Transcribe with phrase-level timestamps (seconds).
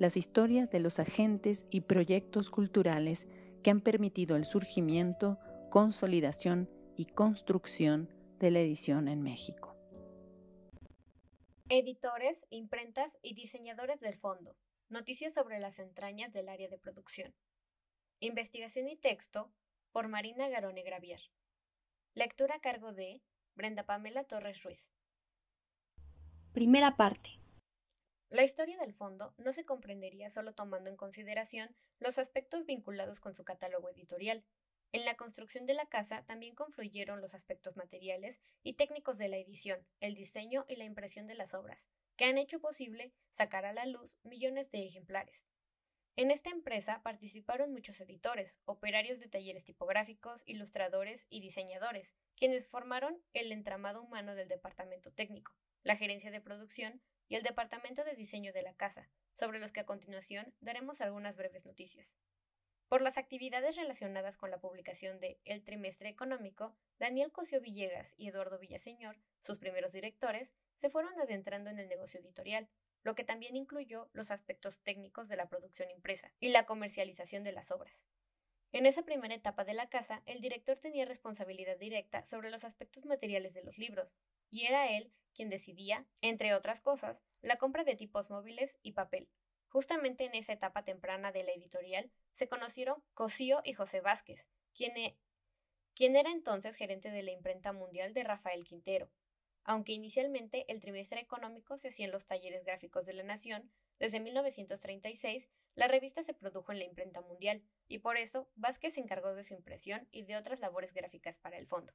[0.00, 3.28] las historias de los agentes y proyectos culturales
[3.62, 9.76] que han permitido el surgimiento, consolidación y construcción de la edición en México.
[11.68, 14.56] Editores, imprentas y diseñadores del fondo.
[14.88, 17.34] Noticias sobre las entrañas del área de producción.
[18.20, 19.52] Investigación y texto
[19.92, 21.20] por Marina Garone Gravier.
[22.14, 23.20] Lectura a cargo de
[23.54, 24.90] Brenda Pamela Torres Ruiz.
[26.54, 27.39] Primera parte.
[28.30, 33.34] La historia del fondo no se comprendería solo tomando en consideración los aspectos vinculados con
[33.34, 34.44] su catálogo editorial.
[34.92, 39.36] En la construcción de la casa también confluyeron los aspectos materiales y técnicos de la
[39.36, 43.72] edición, el diseño y la impresión de las obras, que han hecho posible sacar a
[43.72, 45.44] la luz millones de ejemplares.
[46.16, 53.22] En esta empresa participaron muchos editores, operarios de talleres tipográficos, ilustradores y diseñadores, quienes formaron
[53.32, 58.52] el entramado humano del departamento técnico, la gerencia de producción y el Departamento de Diseño
[58.52, 62.12] de la Casa, sobre los que a continuación daremos algunas breves noticias.
[62.88, 68.26] Por las actividades relacionadas con la publicación de El Trimestre Económico, Daniel Cosio Villegas y
[68.26, 72.68] Eduardo Villaseñor, sus primeros directores, se fueron adentrando en el negocio editorial,
[73.02, 77.52] lo que también incluyó los aspectos técnicos de la producción impresa y la comercialización de
[77.52, 78.06] las obras.
[78.72, 83.04] En esa primera etapa de la casa, el director tenía responsabilidad directa sobre los aspectos
[83.04, 84.16] materiales de los libros,
[84.48, 89.28] y era él quien decidía, entre otras cosas, la compra de tipos móviles y papel.
[89.68, 94.96] Justamente en esa etapa temprana de la editorial se conocieron Cosío y José Vázquez, quien,
[94.96, 95.16] e,
[95.94, 99.10] quien era entonces gerente de la imprenta mundial de Rafael Quintero.
[99.64, 104.20] Aunque inicialmente el trimestre económico se hacía en los talleres gráficos de la Nación, desde
[104.20, 109.34] 1936 la revista se produjo en la imprenta mundial, y por eso Vázquez se encargó
[109.34, 111.92] de su impresión y de otras labores gráficas para el fondo.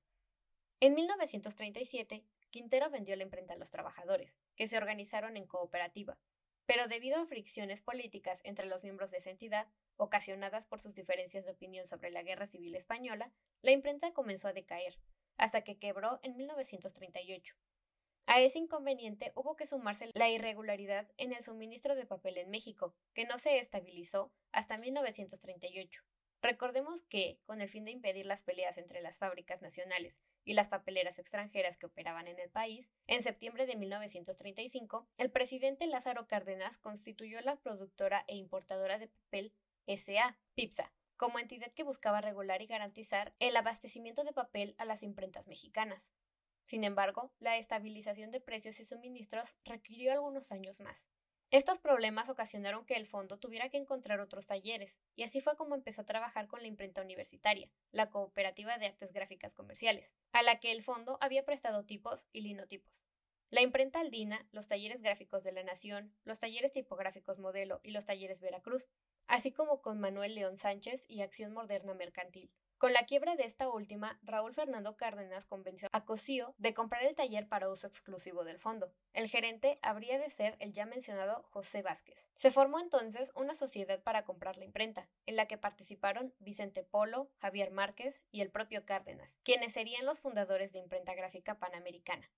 [0.79, 6.17] En 1937, Quintero vendió la imprenta a los trabajadores, que se organizaron en cooperativa,
[6.65, 9.67] pero debido a fricciones políticas entre los miembros de esa entidad,
[9.97, 13.31] ocasionadas por sus diferencias de opinión sobre la Guerra Civil Española,
[13.61, 14.97] la imprenta comenzó a decaer,
[15.37, 17.55] hasta que quebró en 1938.
[18.27, 22.95] A ese inconveniente hubo que sumarse la irregularidad en el suministro de papel en México,
[23.13, 26.03] que no se estabilizó hasta 1938.
[26.41, 30.67] Recordemos que, con el fin de impedir las peleas entre las fábricas nacionales y las
[30.67, 36.77] papeleras extranjeras que operaban en el país, en septiembre de 1935, el presidente Lázaro Cárdenas
[36.77, 39.53] constituyó la productora e importadora de papel
[39.87, 45.03] SA, PIPSA, como entidad que buscaba regular y garantizar el abastecimiento de papel a las
[45.03, 46.11] imprentas mexicanas.
[46.63, 51.09] Sin embargo, la estabilización de precios y suministros requirió algunos años más.
[51.51, 55.75] Estos problemas ocasionaron que el fondo tuviera que encontrar otros talleres, y así fue como
[55.75, 60.59] empezó a trabajar con la imprenta universitaria, la Cooperativa de Artes Gráficas Comerciales, a la
[60.59, 63.05] que el fondo había prestado tipos y linotipos.
[63.51, 68.03] La imprenta Aldina, los talleres gráficos de la Nación, los talleres tipográficos Modelo y los
[68.03, 68.89] talleres Veracruz,
[69.27, 72.51] así como con Manuel León Sánchez y Acción Moderna Mercantil.
[72.77, 77.15] Con la quiebra de esta última, Raúl Fernando Cárdenas convenció a Cosío de comprar el
[77.15, 78.93] taller para uso exclusivo del fondo.
[79.13, 82.29] El gerente habría de ser el ya mencionado José Vázquez.
[82.35, 87.31] Se formó entonces una sociedad para comprar la imprenta, en la que participaron Vicente Polo,
[87.37, 92.29] Javier Márquez y el propio Cárdenas, quienes serían los fundadores de Imprenta Gráfica Panamericana.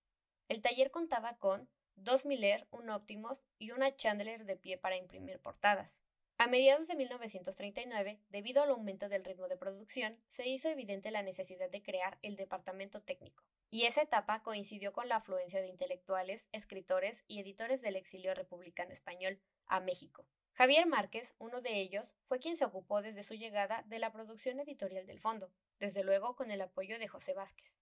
[0.49, 5.39] El taller contaba con dos Miller, un Optimus y una Chandler de pie para imprimir
[5.41, 6.03] portadas.
[6.39, 11.23] A mediados de 1939, debido al aumento del ritmo de producción, se hizo evidente la
[11.23, 16.47] necesidad de crear el departamento técnico, y esa etapa coincidió con la afluencia de intelectuales,
[16.51, 20.27] escritores y editores del exilio republicano español a México.
[20.53, 24.59] Javier Márquez, uno de ellos, fue quien se ocupó desde su llegada de la producción
[24.59, 27.79] editorial del fondo, desde luego con el apoyo de José Vázquez.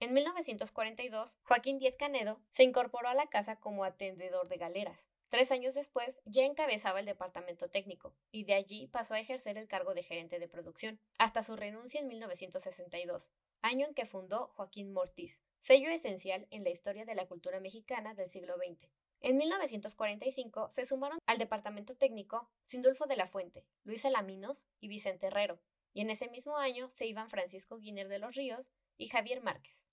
[0.00, 5.50] En 1942, Joaquín Díez Canedo se incorporó a la casa como atendedor de galeras, Tres
[5.50, 9.92] años después, ya encabezaba el departamento técnico, y de allí pasó a ejercer el cargo
[9.92, 15.42] de gerente de producción, hasta su renuncia en 1962, año en que fundó Joaquín Mortiz,
[15.58, 18.88] sello esencial en la historia de la cultura mexicana del siglo XX.
[19.20, 25.26] En 1945 se sumaron al departamento técnico Sindulfo de la Fuente, Luis Alaminos y Vicente
[25.26, 25.58] Herrero,
[25.92, 29.90] y en ese mismo año se iban Francisco Guiner de los Ríos y Javier Márquez.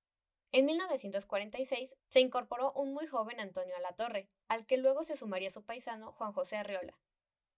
[0.52, 5.64] En 1946 se incorporó un muy joven Antonio Alatorre, al que luego se sumaría su
[5.66, 6.96] paisano Juan José Arreola.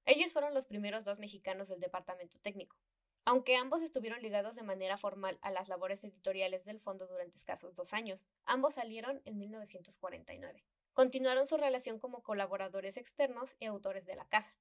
[0.05, 2.77] Ellos fueron los primeros dos mexicanos del departamento técnico.
[3.25, 7.75] Aunque ambos estuvieron ligados de manera formal a las labores editoriales del fondo durante escasos
[7.75, 10.63] dos años, ambos salieron en 1949.
[10.93, 14.55] Continuaron su relación como colaboradores externos y autores de la casa.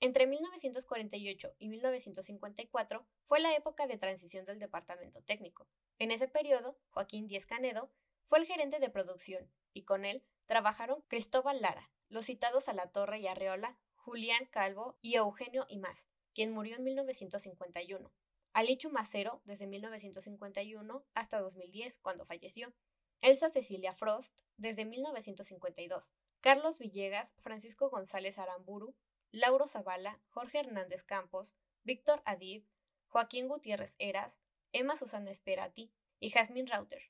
[0.00, 5.68] Entre 1948 y 1954 fue la época de transición del departamento técnico.
[6.00, 7.92] En ese periodo, Joaquín Díez Canedo
[8.26, 12.90] fue el gerente de producción y con él trabajaron Cristóbal Lara, los citados a La
[12.90, 18.12] Torre y Arreola, Julián Calvo y Eugenio y más, quien murió en 1951.
[18.52, 22.72] Alichu Macero, desde 1951 hasta 2010, cuando falleció.
[23.20, 26.12] Elsa Cecilia Frost, desde 1952.
[26.40, 28.94] Carlos Villegas, Francisco González Aramburu,
[29.32, 32.64] Lauro Zavala, Jorge Hernández Campos, Víctor Adib,
[33.08, 34.40] Joaquín Gutiérrez Eras,
[34.72, 37.02] Emma Susana Esperati y Jasmine Rauter.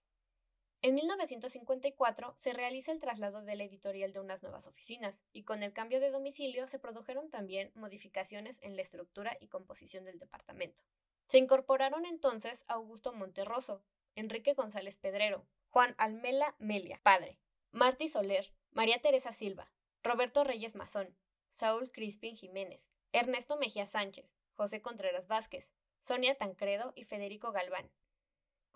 [0.87, 5.65] En 1954 se realiza el traslado de la editorial de unas nuevas oficinas, y con
[5.65, 10.85] el cambio de domicilio se produjeron también modificaciones en la estructura y composición del departamento.
[11.27, 13.83] Se incorporaron entonces Augusto Monterroso,
[14.15, 17.41] Enrique González Pedrero, Juan Almela Melia, padre,
[17.73, 19.73] Martí Soler, María Teresa Silva,
[20.05, 21.17] Roberto Reyes Mazón,
[21.49, 22.81] Saúl Crispin Jiménez,
[23.11, 25.69] Ernesto Mejía Sánchez, José Contreras Vázquez,
[26.00, 27.91] Sonia Tancredo y Federico Galván,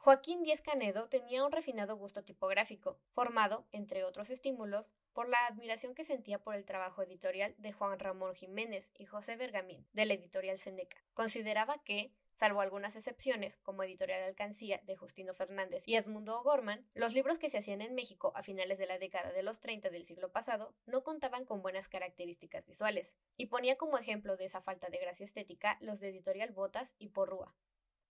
[0.02, 5.94] Joaquín Díez Canedo tenía un refinado gusto tipográfico, formado, entre otros estímulos, por la admiración
[5.94, 10.14] que sentía por el trabajo editorial de Juan Ramón Jiménez y José Bergamín, de la
[10.14, 10.96] editorial Seneca.
[11.12, 17.12] Consideraba que, salvo algunas excepciones, como Editorial Alcancía de Justino Fernández y Edmundo O'Gorman, los
[17.12, 20.06] libros que se hacían en México a finales de la década de los 30 del
[20.06, 24.88] siglo pasado no contaban con buenas características visuales, y ponía como ejemplo de esa falta
[24.88, 27.54] de gracia estética los de Editorial Botas y Porrúa,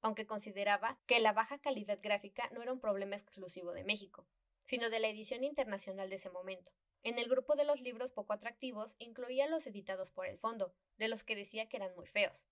[0.03, 4.27] aunque consideraba que la baja calidad gráfica no era un problema exclusivo de México,
[4.65, 6.73] sino de la edición internacional de ese momento.
[7.03, 11.09] En el grupo de los libros poco atractivos incluía los editados por el fondo, de
[11.09, 12.47] los que decía que eran muy feos.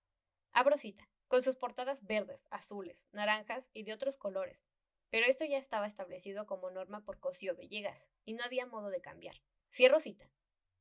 [0.52, 4.66] Abrosita, con sus portadas verdes, azules, naranjas y de otros colores.
[5.10, 9.00] Pero esto ya estaba establecido como norma por Cosío Villegas, y no había modo de
[9.00, 9.36] cambiar.
[9.70, 10.30] Cierro cita.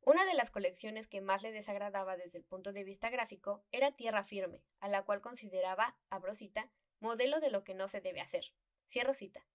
[0.01, 3.91] Una de las colecciones que más le desagradaba desde el punto de vista gráfico era
[3.91, 8.21] Tierra Firme, a la cual consideraba, abro cita, modelo de lo que no se debe
[8.21, 8.45] hacer.
[8.87, 9.45] Cierro cita.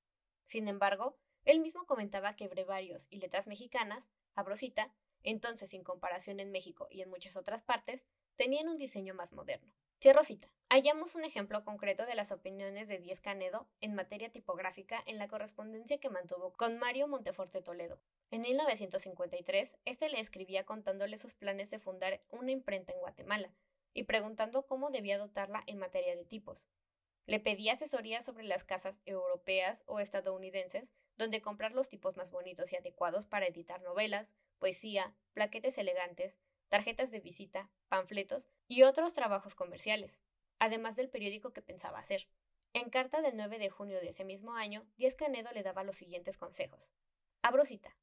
[0.45, 4.93] Sin embargo, él mismo comentaba que brevarios y letras mexicanas, abro cita,
[5.23, 8.07] entonces en comparación en México y en muchas otras partes,
[8.37, 9.73] tenían un diseño más moderno.
[10.01, 10.53] Cierro cita.
[10.69, 15.29] Hallamos un ejemplo concreto de las opiniones de Díez Canedo en materia tipográfica en la
[15.29, 18.01] correspondencia que mantuvo con Mario Monteforte Toledo,
[18.33, 23.53] en 1953, este le escribía contándole sus planes de fundar una imprenta en Guatemala
[23.93, 26.67] y preguntando cómo debía dotarla en materia de tipos.
[27.27, 32.73] Le pedía asesoría sobre las casas europeas o estadounidenses donde comprar los tipos más bonitos
[32.73, 36.39] y adecuados para editar novelas, poesía, plaquetes elegantes,
[36.71, 40.23] tarjetas de visita, panfletos y otros trabajos comerciales,
[40.59, 42.29] además del periódico que pensaba hacer.
[42.73, 45.97] En carta del 9 de junio de ese mismo año, Díaz Canedo le daba los
[45.97, 46.95] siguientes consejos.
[47.43, 47.95] Abro cita.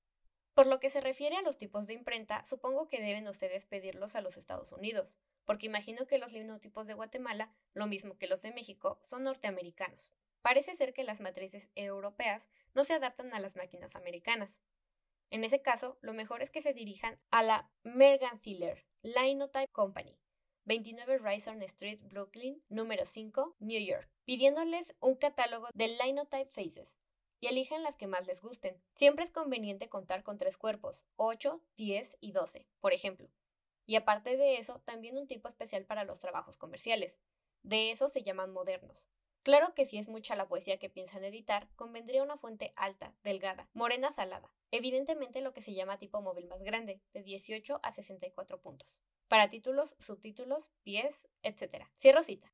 [0.60, 4.18] Por lo que se refiere a los tipos de imprenta, supongo que deben ustedes pedirlos
[4.18, 8.42] a los Estados Unidos, porque imagino que los linotipos de Guatemala, lo mismo que los
[8.42, 10.12] de México, son norteamericanos.
[10.42, 14.62] Parece ser que las matrices europeas no se adaptan a las máquinas americanas.
[15.30, 20.19] En ese caso, lo mejor es que se dirijan a la Merganthiler Linotype Company,
[20.66, 27.00] 29 Rison Street, Brooklyn, número 5, New York, pidiéndoles un catálogo de Linotype Faces,
[27.40, 28.81] y elijan las que más les gusten.
[28.94, 33.30] Siempre es conveniente contar con tres cuerpos, 8, 10 y 12, por ejemplo.
[33.86, 37.19] Y aparte de eso, también un tipo especial para los trabajos comerciales.
[37.64, 39.08] De esos se llaman modernos.
[39.44, 43.69] Claro que si es mucha la poesía que piensan editar, convendría una fuente alta, delgada,
[43.74, 44.54] morena salada.
[44.69, 49.00] Evidentemente lo que se llama tipo móvil más grande, de 18 a 64 puntos.
[49.28, 51.86] Para títulos, subtítulos, pies, etc.
[51.98, 52.54] Cierro cita.